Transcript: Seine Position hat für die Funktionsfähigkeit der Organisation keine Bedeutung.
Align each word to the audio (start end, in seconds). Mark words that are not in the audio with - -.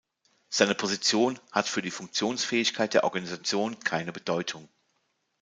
Seine 0.49 0.73
Position 0.73 1.39
hat 1.51 1.67
für 1.67 1.83
die 1.83 1.91
Funktionsfähigkeit 1.91 2.95
der 2.95 3.03
Organisation 3.03 3.79
keine 3.81 4.11
Bedeutung. 4.11 4.67